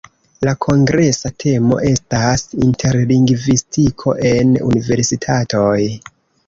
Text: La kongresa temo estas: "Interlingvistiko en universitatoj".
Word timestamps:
La 0.47 0.53
kongresa 0.65 1.31
temo 1.43 1.77
estas: 1.91 2.47
"Interlingvistiko 2.69 4.19
en 4.35 4.59
universitatoj". 4.73 5.81